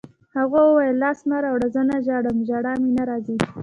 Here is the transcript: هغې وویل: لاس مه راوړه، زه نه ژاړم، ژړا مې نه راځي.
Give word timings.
هغې 0.35 0.61
وویل: 0.67 0.95
لاس 1.03 1.19
مه 1.29 1.37
راوړه، 1.43 1.67
زه 1.75 1.81
نه 1.89 1.97
ژاړم، 2.05 2.37
ژړا 2.47 2.73
مې 2.81 2.89
نه 2.97 3.03
راځي. 3.09 3.35